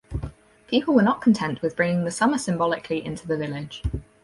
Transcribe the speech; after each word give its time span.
People 0.67 0.95
were 0.95 1.03
not 1.03 1.21
content 1.21 1.61
with 1.61 1.75
bringing 1.75 2.05
the 2.05 2.09
summer 2.09 2.39
symbolically 2.39 3.05
into 3.05 3.27
the 3.27 3.37
village. 3.37 3.83